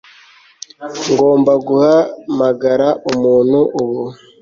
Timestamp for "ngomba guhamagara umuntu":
1.11-3.59